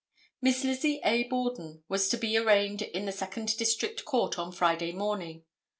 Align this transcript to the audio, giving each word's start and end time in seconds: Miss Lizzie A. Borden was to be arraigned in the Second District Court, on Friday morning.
Miss 0.41 0.63
Lizzie 0.63 0.99
A. 1.05 1.25
Borden 1.25 1.83
was 1.87 2.09
to 2.09 2.17
be 2.17 2.35
arraigned 2.35 2.81
in 2.81 3.05
the 3.05 3.11
Second 3.11 3.55
District 3.55 4.03
Court, 4.03 4.39
on 4.39 4.51
Friday 4.51 4.93
morning. 4.93 5.43